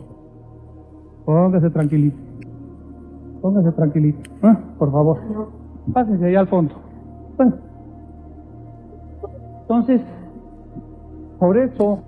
Póngase 1.25 1.69
tranquilita. 1.69 2.17
Póngase 3.41 3.71
tranquilita. 3.71 4.29
¿eh? 4.43 4.57
Por 4.77 4.91
favor. 4.91 5.17
Pásense 5.93 6.25
allá 6.25 6.41
al 6.41 6.47
fondo. 6.47 6.73
Bueno. 7.37 7.55
Entonces, 9.61 10.01
por 11.39 11.57
eso 11.57 11.99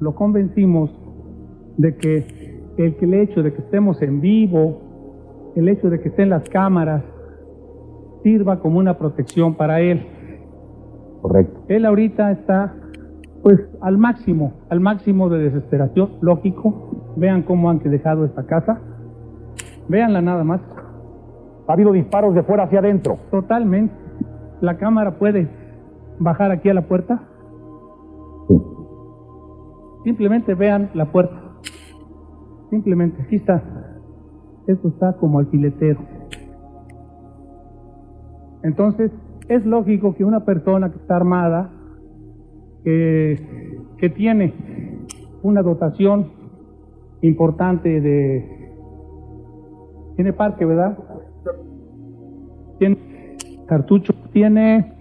lo 0.00 0.14
convencimos 0.14 0.90
de 1.76 1.96
que 1.96 2.16
el, 2.78 2.96
el 3.00 3.14
hecho 3.14 3.42
de 3.42 3.52
que 3.52 3.60
estemos 3.60 4.00
en 4.02 4.20
vivo, 4.20 5.52
el 5.56 5.68
hecho 5.68 5.90
de 5.90 6.00
que 6.00 6.08
estén 6.08 6.30
las 6.30 6.48
cámaras, 6.48 7.02
sirva 8.22 8.60
como 8.60 8.78
una 8.78 8.98
protección 8.98 9.54
para 9.54 9.80
él. 9.80 10.04
Correcto. 11.22 11.60
Él 11.68 11.86
ahorita 11.86 12.32
está, 12.32 12.74
pues, 13.42 13.60
al 13.80 13.98
máximo, 13.98 14.52
al 14.68 14.80
máximo 14.80 15.28
de 15.28 15.38
desesperación, 15.38 16.10
lógico. 16.20 17.14
Vean 17.16 17.42
cómo 17.42 17.70
han 17.70 17.78
dejado 17.78 18.24
esta 18.24 18.44
casa. 18.46 18.80
Véanla 19.88 20.20
nada 20.20 20.44
más. 20.44 20.60
Ha 21.66 21.72
habido 21.72 21.92
disparos 21.92 22.34
de 22.34 22.42
fuera 22.42 22.64
hacia 22.64 22.80
adentro. 22.80 23.18
Totalmente. 23.30 23.94
la 24.60 24.76
cámara 24.78 25.18
puede 25.18 25.48
bajar 26.18 26.50
aquí 26.50 26.68
a 26.68 26.74
la 26.74 26.82
puerta. 26.82 27.22
Simplemente 30.04 30.54
vean 30.54 30.90
la 30.94 31.06
puerta. 31.06 31.45
Simplemente, 32.70 33.22
aquí 33.22 33.36
está. 33.36 33.62
Esto 34.66 34.88
está 34.88 35.12
como 35.14 35.38
alfiletero. 35.38 36.00
Entonces, 38.62 39.12
es 39.48 39.64
lógico 39.64 40.14
que 40.14 40.24
una 40.24 40.44
persona 40.44 40.90
que 40.90 40.98
está 40.98 41.16
armada, 41.16 41.70
que, 42.82 43.78
que 43.98 44.10
tiene 44.10 44.54
una 45.42 45.62
dotación 45.62 46.32
importante 47.22 48.00
de... 48.00 48.52
Tiene 50.16 50.32
parque, 50.32 50.64
¿verdad? 50.64 50.98
Tiene 52.78 53.36
cartucho, 53.66 54.14
tiene 54.32 54.94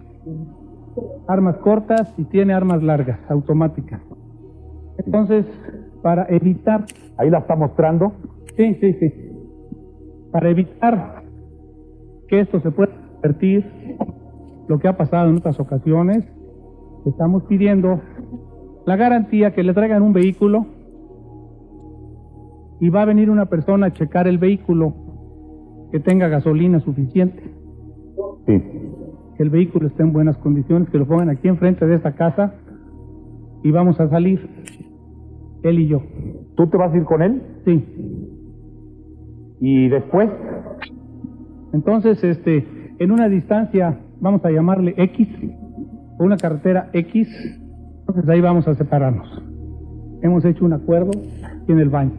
armas 1.28 1.58
cortas 1.58 2.14
y 2.18 2.26
tiene 2.26 2.54
armas 2.54 2.84
largas, 2.84 3.20
automáticas. 3.30 4.02
Entonces, 4.98 5.46
para 6.06 6.28
evitar... 6.30 6.86
Ahí 7.18 7.32
la 7.32 7.40
está 7.40 7.56
mostrando. 7.56 8.14
Sí, 8.56 8.76
sí, 8.80 8.94
sí. 8.94 9.12
Para 10.32 10.52
evitar 10.52 11.24
que 12.28 12.42
esto 12.42 12.60
se 12.60 12.70
pueda 12.70 12.92
convertir, 13.14 13.66
lo 14.68 14.78
que 14.78 14.88
ha 14.88 14.98
pasado 14.98 15.32
en 15.32 15.38
otras 15.38 15.60
ocasiones, 15.60 16.24
estamos 17.08 17.46
pidiendo 17.46 18.02
la 18.86 18.96
garantía 18.98 19.56
que 19.56 19.64
le 19.64 19.74
traigan 19.74 20.04
un 20.04 20.14
vehículo 20.14 20.68
y 22.80 22.90
va 22.90 23.02
a 23.02 23.06
venir 23.06 23.32
una 23.32 23.48
persona 23.48 23.88
a 23.88 23.92
checar 23.92 24.28
el 24.28 24.38
vehículo 24.38 24.94
que 25.92 26.00
tenga 26.00 26.28
gasolina 26.28 26.82
suficiente. 26.82 27.42
Sí. 28.46 28.62
Que 29.38 29.42
el 29.42 29.50
vehículo 29.50 29.88
esté 29.88 30.04
en 30.04 30.14
buenas 30.14 30.38
condiciones, 30.38 30.88
que 30.92 31.00
lo 31.00 31.08
pongan 31.08 31.30
aquí 31.30 31.48
enfrente 31.48 31.88
de 31.88 31.96
esta 31.96 32.12
casa 32.12 32.54
y 33.64 33.72
vamos 33.72 34.00
a 34.00 34.08
salir, 34.08 34.48
él 35.70 35.80
y 35.80 35.88
yo. 35.88 36.02
¿Tú 36.56 36.68
te 36.68 36.78
vas 36.78 36.94
a 36.94 36.98
ir 36.98 37.04
con 37.04 37.22
él? 37.22 37.42
Sí. 37.66 37.84
¿Y 39.60 39.90
después? 39.90 40.30
Entonces, 41.74 42.24
este, 42.24 42.66
en 43.00 43.12
una 43.12 43.28
distancia, 43.28 44.00
vamos 44.22 44.44
a 44.46 44.52
llamarle 44.52 44.94
X, 44.98 45.28
una 46.20 46.38
carretera 46.38 46.90
X, 46.94 47.28
entonces 48.00 48.30
ahí 48.30 48.42
vamos 48.42 48.68
a 48.68 48.76
separarnos. 48.76 49.44
Hemos 50.22 50.46
hecho 50.46 50.66
un 50.66 50.74
acuerdo 50.74 51.12
en 51.68 51.80
el 51.80 51.90
baño. 51.90 52.14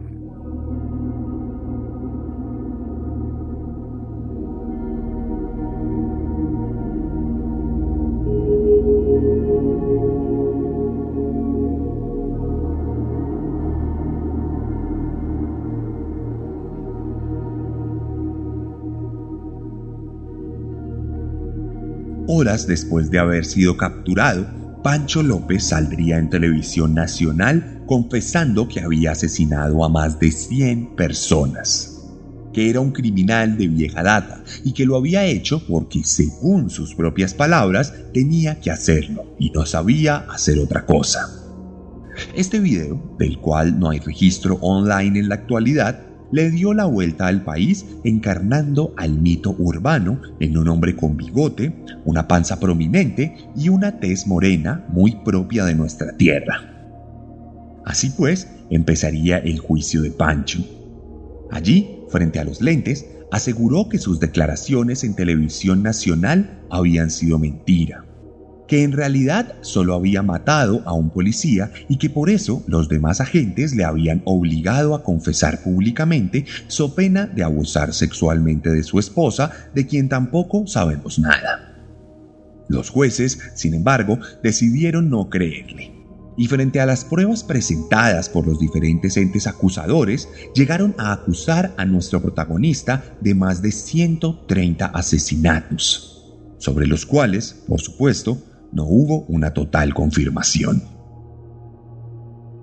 Horas 22.29 22.67
después 22.67 23.09
de 23.09 23.19
haber 23.19 23.45
sido 23.45 23.77
capturado, 23.77 24.45
Pancho 24.83 25.23
López 25.23 25.63
saldría 25.63 26.17
en 26.17 26.29
televisión 26.29 26.93
nacional 26.93 27.83
confesando 27.87 28.67
que 28.67 28.81
había 28.81 29.11
asesinado 29.11 29.85
a 29.85 29.87
más 29.87 30.19
de 30.19 30.31
100 30.31 30.95
personas, 30.97 32.05
que 32.51 32.69
era 32.69 32.81
un 32.81 32.91
criminal 32.91 33.57
de 33.57 33.69
vieja 33.69 34.03
data 34.03 34.43
y 34.65 34.73
que 34.73 34.85
lo 34.85 34.97
había 34.97 35.23
hecho 35.23 35.65
porque, 35.65 36.03
según 36.03 36.69
sus 36.69 36.95
propias 36.95 37.33
palabras, 37.33 37.93
tenía 38.13 38.59
que 38.59 38.71
hacerlo 38.71 39.33
y 39.39 39.51
no 39.51 39.65
sabía 39.65 40.25
hacer 40.29 40.59
otra 40.59 40.85
cosa. 40.85 41.29
Este 42.35 42.59
video, 42.59 43.15
del 43.17 43.37
cual 43.37 43.79
no 43.79 43.89
hay 43.89 43.99
registro 43.99 44.55
online 44.61 45.19
en 45.19 45.29
la 45.29 45.35
actualidad, 45.35 46.06
le 46.31 46.51
dio 46.51 46.73
la 46.73 46.85
vuelta 46.85 47.27
al 47.27 47.43
país 47.43 47.85
encarnando 48.03 48.93
al 48.97 49.19
mito 49.19 49.55
urbano 49.57 50.21
en 50.39 50.57
un 50.57 50.67
hombre 50.67 50.95
con 50.95 51.17
bigote, 51.17 51.73
una 52.05 52.27
panza 52.27 52.59
prominente 52.59 53.35
y 53.55 53.69
una 53.69 53.99
tez 53.99 54.27
morena 54.27 54.85
muy 54.89 55.15
propia 55.23 55.65
de 55.65 55.75
nuestra 55.75 56.15
tierra. 56.17 56.73
Así 57.85 58.09
pues, 58.09 58.49
empezaría 58.69 59.37
el 59.37 59.59
juicio 59.59 60.01
de 60.01 60.11
Pancho. 60.11 60.59
Allí, 61.51 62.01
frente 62.09 62.39
a 62.39 62.43
los 62.43 62.61
lentes, 62.61 63.05
aseguró 63.31 63.87
que 63.87 63.97
sus 63.97 64.19
declaraciones 64.19 65.03
en 65.03 65.15
televisión 65.15 65.83
nacional 65.83 66.61
habían 66.69 67.09
sido 67.09 67.39
mentira 67.39 68.06
que 68.67 68.83
en 68.83 68.91
realidad 68.91 69.55
solo 69.61 69.93
había 69.93 70.21
matado 70.21 70.81
a 70.85 70.93
un 70.93 71.09
policía 71.09 71.71
y 71.87 71.97
que 71.97 72.09
por 72.09 72.29
eso 72.29 72.63
los 72.67 72.89
demás 72.89 73.21
agentes 73.21 73.75
le 73.75 73.85
habían 73.85 74.21
obligado 74.25 74.93
a 74.93 75.03
confesar 75.03 75.63
públicamente 75.63 76.45
so 76.67 76.93
pena 76.93 77.25
de 77.27 77.43
abusar 77.43 77.93
sexualmente 77.93 78.69
de 78.69 78.83
su 78.83 78.99
esposa, 78.99 79.51
de 79.73 79.87
quien 79.87 80.09
tampoco 80.09 80.67
sabemos 80.67 81.17
nada. 81.19 81.75
Los 82.67 82.89
jueces, 82.89 83.39
sin 83.55 83.73
embargo, 83.73 84.19
decidieron 84.43 85.09
no 85.09 85.29
creerle. 85.29 85.93
Y 86.39 86.47
frente 86.47 86.79
a 86.79 86.85
las 86.85 87.03
pruebas 87.03 87.43
presentadas 87.43 88.29
por 88.29 88.45
los 88.45 88.59
diferentes 88.59 89.17
entes 89.17 89.47
acusadores, 89.47 90.29
llegaron 90.53 90.93
a 90.99 91.11
acusar 91.11 91.73
a 91.77 91.85
nuestro 91.85 92.21
protagonista 92.21 93.03
de 93.21 93.33
más 93.33 93.61
de 93.61 93.71
130 93.71 94.85
asesinatos, 94.85 96.35
sobre 96.59 96.85
los 96.85 97.07
cuales, 97.07 97.63
por 97.67 97.81
supuesto, 97.81 98.37
no 98.77 98.83
hubo 98.83 99.25
una 99.27 99.53
total 99.53 99.95
confirmación. 99.95 100.83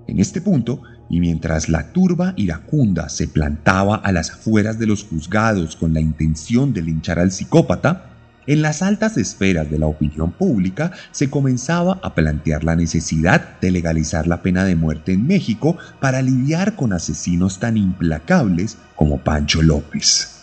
En 0.07 0.19
este 0.19 0.39
punto, 0.39 0.81
y 1.09 1.19
mientras 1.19 1.67
la 1.67 1.91
turba 1.91 2.33
iracunda 2.37 3.09
se 3.09 3.27
plantaba 3.27 3.97
a 3.97 4.13
las 4.13 4.31
afueras 4.31 4.79
de 4.79 4.87
los 4.87 5.03
juzgados 5.03 5.75
con 5.75 5.93
la 5.93 5.99
intención 5.99 6.71
de 6.71 6.83
linchar 6.83 7.19
al 7.19 7.33
psicópata, 7.33 8.11
en 8.47 8.61
las 8.61 8.81
altas 8.81 9.17
esferas 9.17 9.69
de 9.69 9.77
la 9.77 9.87
opinión 9.87 10.31
pública 10.31 10.93
se 11.11 11.29
comenzaba 11.29 11.99
a 12.01 12.15
plantear 12.15 12.63
la 12.63 12.77
necesidad 12.77 13.59
de 13.59 13.71
legalizar 13.71 14.25
la 14.25 14.41
pena 14.41 14.63
de 14.63 14.75
muerte 14.77 15.11
en 15.11 15.27
México 15.27 15.77
para 15.99 16.21
lidiar 16.21 16.77
con 16.77 16.93
asesinos 16.93 17.59
tan 17.59 17.75
implacables 17.75 18.77
como 18.95 19.17
Pancho 19.17 19.61
López 19.61 20.34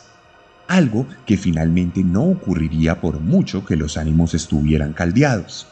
algo 0.69 1.07
que 1.27 1.37
finalmente 1.37 2.03
no 2.03 2.25
ocurriría 2.25 3.01
por 3.01 3.21
mucho 3.21 3.65
que 3.65 3.77
los 3.77 3.97
ánimos 3.97 4.35
estuvieran 4.35 4.93
caldeados. 4.93 5.67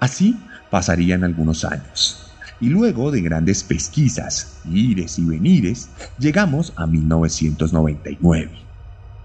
Así 0.00 0.36
pasarían 0.70 1.24
algunos 1.24 1.64
años, 1.64 2.32
y 2.60 2.68
luego 2.68 3.10
de 3.10 3.20
grandes 3.20 3.64
pesquisas, 3.64 4.60
ires 4.64 5.18
y 5.18 5.24
venires, 5.24 5.90
llegamos 6.18 6.72
a 6.76 6.86
1999, 6.86 8.50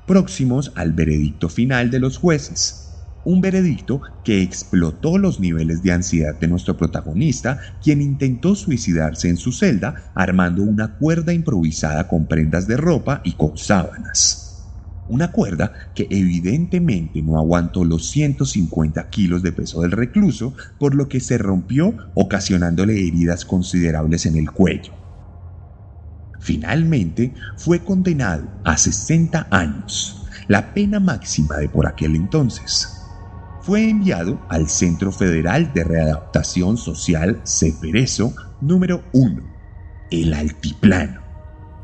próximos 0.05 0.71
al 0.75 0.93
veredicto 0.93 1.49
final 1.49 1.89
de 1.89 1.99
los 1.99 2.17
jueces, 2.17 2.81
un 3.23 3.41
veredicto 3.41 4.01
que 4.23 4.41
explotó 4.41 5.17
los 5.17 5.39
niveles 5.39 5.81
de 5.81 5.93
ansiedad 5.93 6.39
de 6.39 6.47
nuestro 6.47 6.77
protagonista, 6.77 7.59
quien 7.81 8.01
intentó 8.01 8.55
suicidarse 8.55 9.29
en 9.29 9.37
su 9.37 9.51
celda 9.51 10.11
armando 10.13 10.61
una 10.61 10.95
cuerda 10.97 11.33
improvisada 11.33 12.07
con 12.07 12.27
prendas 12.27 12.67
de 12.67 12.77
ropa 12.77 13.21
y 13.23 13.33
con 13.33 13.57
sábanas 13.57 14.44
una 15.07 15.31
cuerda 15.31 15.73
que 15.93 16.07
evidentemente 16.09 17.21
no 17.21 17.37
aguantó 17.37 17.83
los 17.83 18.09
150 18.09 19.09
kilos 19.09 19.43
de 19.43 19.51
peso 19.51 19.81
del 19.81 19.91
recluso, 19.91 20.53
por 20.79 20.95
lo 20.95 21.07
que 21.07 21.19
se 21.19 21.37
rompió 21.37 21.95
ocasionándole 22.15 22.93
heridas 23.07 23.45
considerables 23.45 24.25
en 24.25 24.37
el 24.37 24.51
cuello. 24.51 24.93
Finalmente 26.39 27.33
fue 27.57 27.79
condenado 27.79 28.47
a 28.63 28.77
60 28.77 29.47
años, 29.49 30.27
la 30.47 30.73
pena 30.73 30.99
máxima 30.99 31.57
de 31.57 31.69
por 31.69 31.87
aquel 31.87 32.15
entonces. 32.15 32.91
Fue 33.61 33.89
enviado 33.89 34.39
al 34.49 34.69
Centro 34.69 35.11
Federal 35.11 35.73
de 35.73 35.83
Readaptación 35.83 36.77
Social 36.77 37.41
Ceperezo 37.45 38.35
número 38.61 39.03
1, 39.13 39.41
el 40.11 40.33
Altiplano 40.35 41.24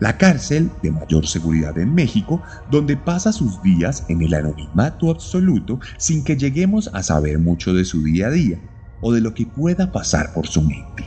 la 0.02 0.18
cárcel 0.18 0.72
de 0.82 0.92
mayor 0.92 1.28
seguridad 1.28 1.78
en 1.78 1.94
México, 1.94 2.42
donde 2.72 2.98
pasa 2.98 3.32
sus 3.32 3.62
días 3.62 4.04
en 4.10 4.24
el 4.24 4.34
anonimato 4.34 5.12
absoluto 5.12 5.80
sin 5.98 6.24
que 6.24 6.36
lleguemos 6.36 6.90
a 6.92 7.04
saber 7.04 7.38
mucho 7.38 7.72
de 7.74 7.86
su 7.86 8.04
día 8.04 8.28
a 8.28 8.32
día 8.32 8.60
o 9.00 9.14
de 9.14 9.22
lo 9.22 9.36
que 9.36 9.46
pueda 9.46 9.92
pasar 9.92 10.34
por 10.34 10.48
su 10.48 10.64
mente. 10.64 11.06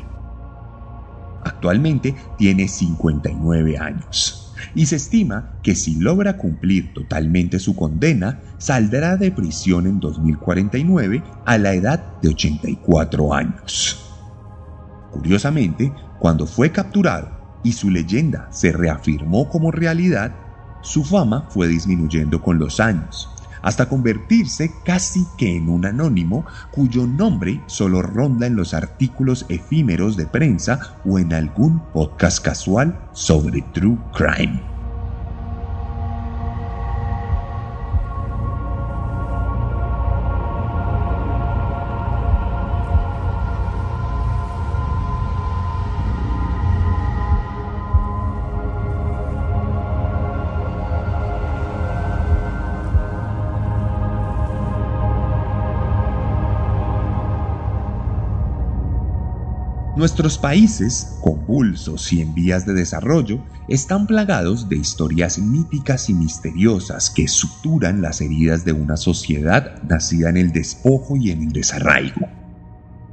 Actualmente 1.42 2.14
tiene 2.38 2.68
59 2.68 3.78
años 3.78 4.54
y 4.76 4.86
se 4.86 4.96
estima 4.96 5.58
que 5.64 5.74
si 5.74 5.96
logra 5.96 6.36
cumplir 6.36 6.94
totalmente 6.94 7.58
su 7.58 7.74
condena, 7.74 8.40
saldrá 8.58 9.16
de 9.16 9.32
prisión 9.32 9.88
en 9.88 9.98
2049 9.98 11.20
a 11.44 11.58
la 11.58 11.74
edad 11.74 12.20
de 12.22 12.28
84 12.28 13.34
años. 13.34 14.00
Curiosamente, 15.10 15.92
cuando 16.20 16.46
fue 16.46 16.70
capturado 16.70 17.33
y 17.64 17.72
su 17.72 17.90
leyenda 17.90 18.48
se 18.52 18.70
reafirmó 18.70 19.48
como 19.48 19.72
realidad, 19.72 20.36
su 20.82 21.02
fama 21.02 21.48
fue 21.50 21.66
disminuyendo 21.66 22.40
con 22.40 22.58
los 22.58 22.78
años, 22.78 23.28
hasta 23.62 23.88
convertirse 23.88 24.70
casi 24.84 25.26
que 25.36 25.56
en 25.56 25.68
un 25.68 25.86
anónimo 25.86 26.44
cuyo 26.70 27.06
nombre 27.06 27.62
solo 27.66 28.02
ronda 28.02 28.46
en 28.46 28.54
los 28.54 28.74
artículos 28.74 29.46
efímeros 29.48 30.16
de 30.16 30.26
prensa 30.26 30.98
o 31.04 31.18
en 31.18 31.32
algún 31.32 31.80
podcast 31.92 32.44
casual 32.44 33.08
sobre 33.12 33.62
True 33.72 33.98
Crime. 34.12 34.73
Nuestros 59.96 60.38
países, 60.38 61.18
convulsos 61.20 62.12
y 62.12 62.20
en 62.20 62.34
vías 62.34 62.66
de 62.66 62.74
desarrollo, 62.74 63.44
están 63.68 64.08
plagados 64.08 64.68
de 64.68 64.76
historias 64.76 65.38
míticas 65.38 66.10
y 66.10 66.14
misteriosas 66.14 67.10
que 67.10 67.28
suturan 67.28 68.02
las 68.02 68.20
heridas 68.20 68.64
de 68.64 68.72
una 68.72 68.96
sociedad 68.96 69.80
nacida 69.84 70.30
en 70.30 70.36
el 70.36 70.50
despojo 70.50 71.16
y 71.16 71.30
en 71.30 71.42
el 71.42 71.52
desarraigo. 71.52 72.26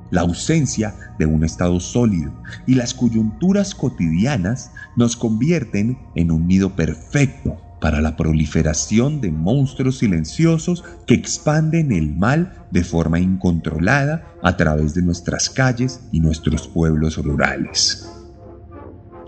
La 0.10 0.22
ausencia 0.22 0.96
de 1.20 1.28
un 1.28 1.44
Estado 1.44 1.80
sólido 1.80 2.34
y 2.66 2.74
las 2.74 2.96
coyunturas 2.96 3.76
cotidianas 3.76 4.72
nos 4.96 5.16
convierten 5.16 6.00
en 6.16 6.32
un 6.32 6.48
nido 6.48 6.76
perfecto 6.76 7.71
para 7.82 8.00
la 8.00 8.16
proliferación 8.16 9.20
de 9.20 9.32
monstruos 9.32 9.98
silenciosos 9.98 10.86
que 11.08 11.16
expanden 11.16 11.92
el 11.92 12.16
mal 12.16 12.68
de 12.70 12.84
forma 12.84 13.20
incontrolada 13.20 14.36
a 14.44 14.56
través 14.56 14.94
de 14.94 15.02
nuestras 15.02 15.50
calles 15.50 16.00
y 16.12 16.20
nuestros 16.20 16.68
pueblos 16.68 17.18
rurales. 17.18 18.08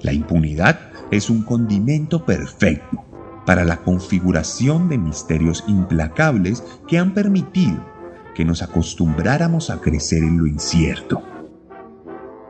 La 0.04 0.14
impunidad 0.14 0.80
es 1.10 1.32
un 1.32 1.42
condimento 1.42 2.26
perfecto 2.26 3.04
para 3.46 3.66
la 3.66 3.78
configuración 3.78 4.88
de 4.88 5.00
misterios 5.00 5.64
implacables 5.68 6.64
que 6.88 7.00
han 7.00 7.14
permitido 7.14 7.84
que 8.36 8.46
nos 8.46 8.62
acostumbráramos 8.62 9.72
a 9.72 9.82
crecer 9.82 10.24
en 10.24 10.38
lo 10.38 10.46
incierto. 10.46 11.24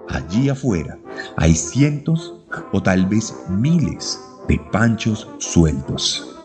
Allí 0.10 0.50
afuera 0.50 1.00
hay 1.38 1.56
cientos 1.56 2.46
o 2.74 2.84
tal 2.84 3.06
vez 3.06 3.34
miles 3.50 4.20
de 4.48 4.60
panchos 4.72 5.28
sueltos. 5.38 6.36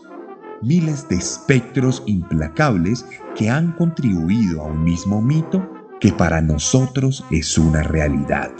Miles 0.61 1.07
de 1.07 1.15
espectros 1.15 2.03
implacables 2.05 3.05
que 3.35 3.49
han 3.49 3.71
contribuido 3.73 4.61
a 4.61 4.65
un 4.65 4.83
mismo 4.83 5.21
mito 5.21 5.67
que 5.99 6.11
para 6.11 6.41
nosotros 6.41 7.25
es 7.31 7.57
una 7.57 7.83
realidad. 7.83 8.51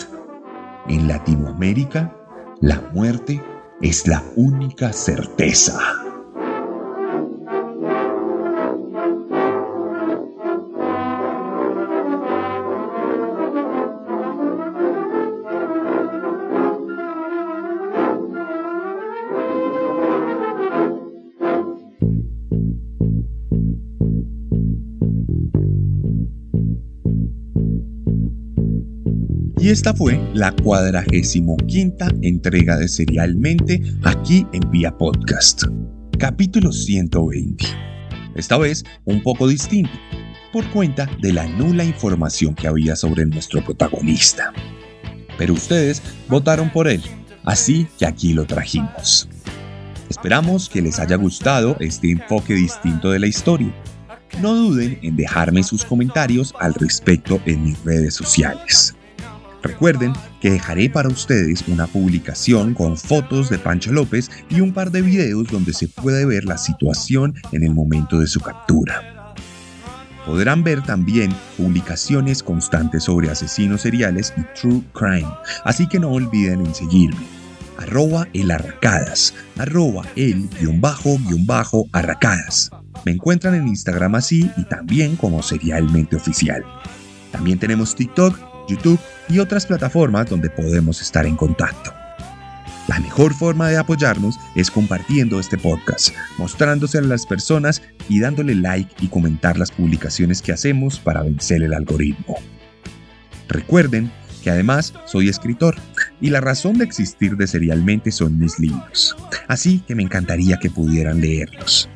En 0.87 1.07
Latinoamérica, 1.07 2.15
la 2.61 2.81
muerte 2.93 3.41
es 3.81 4.07
la 4.07 4.23
única 4.35 4.91
certeza. 4.91 6.08
Y 29.69 29.71
esta 29.71 29.93
fue 29.93 30.19
la 30.33 30.51
cuadragésimo 30.51 31.55
quinta 31.67 32.07
entrega 32.23 32.75
de 32.75 32.87
Serialmente 32.87 33.79
aquí 34.03 34.47
en 34.51 34.61
Vía 34.71 34.97
Podcast. 34.97 35.65
Capítulo 36.17 36.71
120. 36.71 37.67
Esta 38.33 38.57
vez 38.57 38.83
un 39.05 39.21
poco 39.21 39.47
distinto, 39.47 39.91
por 40.51 40.67
cuenta 40.71 41.07
de 41.21 41.33
la 41.33 41.45
nula 41.45 41.83
información 41.83 42.55
que 42.55 42.67
había 42.67 42.95
sobre 42.95 43.27
nuestro 43.27 43.63
protagonista. 43.63 44.51
Pero 45.37 45.53
ustedes 45.53 46.01
votaron 46.27 46.71
por 46.71 46.87
él, 46.87 47.03
así 47.43 47.85
que 47.99 48.07
aquí 48.07 48.33
lo 48.33 48.45
trajimos. 48.45 49.29
Esperamos 50.09 50.67
que 50.67 50.81
les 50.81 50.97
haya 50.97 51.15
gustado 51.17 51.77
este 51.79 52.09
enfoque 52.09 52.55
distinto 52.55 53.11
de 53.11 53.19
la 53.19 53.27
historia. 53.27 53.71
No 54.41 54.55
duden 54.55 54.97
en 55.03 55.15
dejarme 55.15 55.61
sus 55.61 55.85
comentarios 55.85 56.55
al 56.59 56.73
respecto 56.73 57.39
en 57.45 57.65
mis 57.65 57.83
redes 57.83 58.15
sociales. 58.15 58.95
Recuerden 59.61 60.13
que 60.39 60.51
dejaré 60.51 60.89
para 60.89 61.09
ustedes 61.09 61.67
una 61.67 61.87
publicación 61.87 62.73
con 62.73 62.95
fotos 62.97 63.49
de 63.49 63.59
Pancho 63.59 63.91
López 63.91 64.29
y 64.49 64.61
un 64.61 64.73
par 64.73 64.91
de 64.91 65.01
videos 65.01 65.47
donde 65.49 65.73
se 65.73 65.87
puede 65.87 66.25
ver 66.25 66.45
la 66.45 66.57
situación 66.57 67.35
en 67.51 67.63
el 67.63 67.73
momento 67.73 68.19
de 68.19 68.27
su 68.27 68.39
captura. 68.39 69.33
Podrán 70.25 70.63
ver 70.63 70.83
también 70.83 71.33
publicaciones 71.57 72.43
constantes 72.43 73.03
sobre 73.03 73.29
asesinos 73.29 73.81
seriales 73.81 74.33
y 74.37 74.41
true 74.59 74.83
crime, 74.93 75.29
así 75.63 75.87
que 75.87 75.99
no 75.99 76.11
olviden 76.11 76.65
en 76.65 76.73
seguirme. 76.73 77.25
Arroba 77.77 78.27
el 78.33 78.51
arracadas, 78.51 79.33
arroba 79.57 80.03
el 80.15 80.49
guion 80.59 80.81
bajo 80.81 81.17
guion 81.17 81.45
bajo 81.45 81.85
arracadas. 81.93 82.69
Me 83.05 83.13
encuentran 83.13 83.55
en 83.55 83.67
Instagram 83.67 84.15
así 84.15 84.51
y 84.57 84.65
también 84.65 85.15
como 85.15 85.41
serialmente 85.41 86.17
oficial. 86.17 86.63
También 87.31 87.57
tenemos 87.57 87.95
TikTok, 87.95 88.37
YouTube 88.69 88.99
y 89.27 89.39
otras 89.39 89.65
plataformas 89.65 90.29
donde 90.29 90.49
podemos 90.49 91.01
estar 91.01 91.25
en 91.25 91.35
contacto. 91.35 91.93
La 92.87 92.99
mejor 92.99 93.35
forma 93.35 93.69
de 93.69 93.77
apoyarnos 93.77 94.39
es 94.55 94.71
compartiendo 94.71 95.39
este 95.39 95.57
podcast, 95.57 96.09
mostrándose 96.39 96.97
a 96.97 97.01
las 97.01 97.25
personas 97.25 97.83
y 98.07 98.19
dándole 98.19 98.55
like 98.55 98.95
y 98.99 99.07
comentar 99.07 99.59
las 99.59 99.71
publicaciones 99.71 100.41
que 100.41 100.53
hacemos 100.53 100.99
para 100.99 101.21
vencer 101.21 101.61
el 101.61 101.73
algoritmo. 101.73 102.37
Recuerden 103.47 104.11
que 104.43 104.49
además 104.49 104.93
soy 105.05 105.29
escritor 105.29 105.75
y 106.19 106.29
la 106.29 106.41
razón 106.41 106.77
de 106.77 106.85
existir 106.85 107.37
de 107.37 107.45
Serialmente 107.45 108.11
son 108.11 108.39
mis 108.39 108.57
libros, 108.57 109.15
así 109.47 109.83
que 109.87 109.93
me 109.93 110.03
encantaría 110.03 110.57
que 110.57 110.71
pudieran 110.71 111.21
leerlos. 111.21 111.89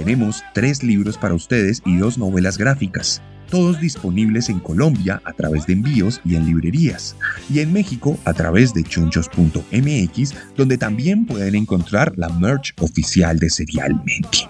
Tenemos 0.00 0.42
tres 0.54 0.82
libros 0.82 1.18
para 1.18 1.34
ustedes 1.34 1.82
y 1.84 1.98
dos 1.98 2.16
novelas 2.16 2.56
gráficas 2.56 3.20
todos 3.50 3.78
disponibles 3.80 4.48
en 4.48 4.60
Colombia 4.60 5.20
a 5.26 5.32
través 5.34 5.66
de 5.66 5.74
envíos 5.74 6.22
y 6.24 6.36
en 6.36 6.46
librerías, 6.46 7.16
y 7.52 7.58
en 7.58 7.70
México 7.70 8.16
a 8.24 8.32
través 8.32 8.72
de 8.72 8.82
chunchos.mx, 8.82 10.34
donde 10.56 10.78
también 10.78 11.26
pueden 11.26 11.54
encontrar 11.54 12.14
la 12.16 12.30
merch 12.30 12.72
oficial 12.80 13.38
de 13.38 13.50
Serialmente. 13.50 14.48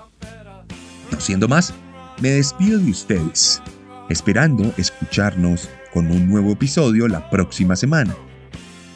No 1.10 1.18
siendo 1.18 1.48
más, 1.48 1.74
me 2.20 2.28
despido 2.28 2.78
de 2.78 2.90
ustedes, 2.90 3.60
esperando 4.08 4.72
escucharnos 4.76 5.68
con 5.92 6.12
un 6.12 6.28
nuevo 6.28 6.52
episodio 6.52 7.08
la 7.08 7.28
próxima 7.28 7.74
semana, 7.74 8.14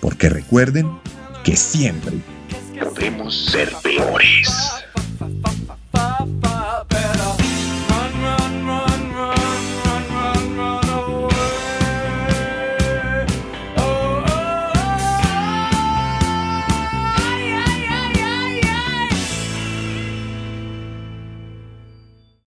porque 0.01 0.29
recuerden 0.29 0.87
que 1.43 1.57
siempre 1.57 2.12
podemos 2.79 3.47
ser 3.47 3.73
peores. 3.83 4.84